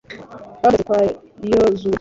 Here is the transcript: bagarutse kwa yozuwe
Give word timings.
bagarutse 0.61 0.83
kwa 0.87 0.99
yozuwe 1.49 1.89